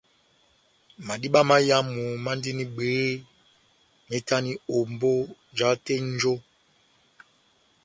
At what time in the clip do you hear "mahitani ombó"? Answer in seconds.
4.07-5.11